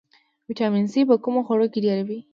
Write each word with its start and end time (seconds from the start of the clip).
ویټامین 0.47 0.85
سي 0.93 1.01
په 1.09 1.15
کومو 1.23 1.45
خوړو 1.47 1.67
کې 1.71 1.79
ډیر 1.85 1.99
وي 2.07 2.19